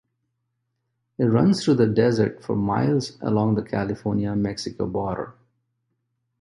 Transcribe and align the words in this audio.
It 1.19 1.25
runs 1.25 1.63
through 1.63 1.75
the 1.75 1.85
desert 1.85 2.41
for 2.43 2.55
miles 2.55 3.19
along 3.21 3.53
the 3.53 3.61
California-Mexico 3.61 4.87
border... 4.87 5.35